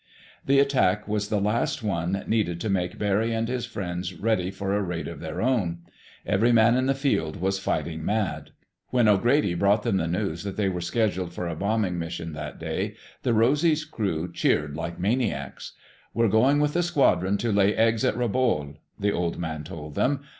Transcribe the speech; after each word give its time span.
The 0.43 0.57
attack 0.59 1.07
was 1.07 1.27
the 1.27 1.39
last 1.39 1.81
thing 1.81 2.23
needed 2.25 2.59
to 2.61 2.71
make 2.71 2.97
Barry 2.97 3.35
and 3.35 3.47
his 3.47 3.67
friends 3.67 4.15
ready 4.15 4.49
for 4.49 4.73
a 4.73 4.81
raid 4.81 5.07
of 5.07 5.19
their 5.19 5.43
own. 5.43 5.81
Every 6.25 6.51
man 6.51 6.75
in 6.75 6.87
the 6.87 6.95
field 6.95 7.35
was 7.39 7.59
fighting 7.59 8.03
mad. 8.03 8.49
When 8.89 9.07
O'Grady 9.07 9.53
brought 9.53 9.83
them 9.83 9.97
the 9.97 10.07
news 10.07 10.41
that 10.43 10.57
they 10.57 10.69
were 10.69 10.81
scheduled 10.81 11.33
for 11.33 11.47
a 11.47 11.53
bombing 11.55 11.99
mission 11.99 12.33
that 12.33 12.57
day, 12.57 12.95
the 13.21 13.35
Rosy's 13.35 13.85
crew 13.85 14.31
cheered 14.33 14.75
like 14.75 14.97
maniacs. 14.99 15.73
"We're 16.15 16.29
going 16.29 16.59
with 16.59 16.73
the 16.73 16.81
squadron 16.81 17.37
to 17.37 17.51
lay 17.51 17.75
eggs 17.75 18.03
on 18.03 18.15
Rabaul," 18.17 18.77
the 18.99 19.11
Old 19.11 19.37
Man 19.37 19.63
told 19.63 19.93
them. 19.93 20.21